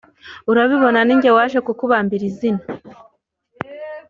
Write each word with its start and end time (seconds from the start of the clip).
urabibona, 0.51 0.99
ni 1.03 1.15
jyewe 1.21 1.35
waje 1.37 1.59
kukubambira 1.65 2.23
inzira. 2.29 2.59